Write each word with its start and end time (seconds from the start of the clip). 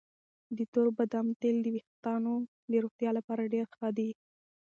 د 0.57 0.59
تور 0.73 0.87
بادامو 0.97 1.33
تېل 1.41 1.57
د 1.61 1.67
ویښتانو 1.75 2.33
د 2.71 2.73
روغتیا 2.83 3.09
لپاره 3.17 3.51
ډېر 3.53 3.65
ښه 3.75 3.89
دي. 3.97 4.09